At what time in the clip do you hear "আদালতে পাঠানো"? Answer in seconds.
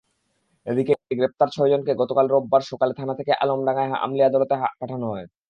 4.23-5.05